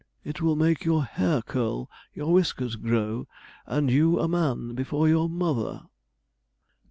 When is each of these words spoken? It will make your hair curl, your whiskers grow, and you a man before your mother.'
It 0.23 0.41
will 0.41 0.55
make 0.55 0.83
your 0.83 1.03
hair 1.03 1.43
curl, 1.43 1.87
your 2.15 2.33
whiskers 2.33 2.75
grow, 2.75 3.27
and 3.67 3.91
you 3.91 4.19
a 4.19 4.27
man 4.27 4.73
before 4.73 5.07
your 5.07 5.29
mother.' 5.29 5.83